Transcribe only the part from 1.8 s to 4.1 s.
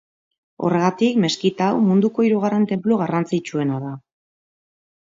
munduko hirugarren tenplu garrantzitsuena da.